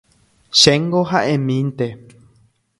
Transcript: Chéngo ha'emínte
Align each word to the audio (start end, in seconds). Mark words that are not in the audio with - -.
Chéngo 0.59 1.01
ha'emínte 1.09 1.87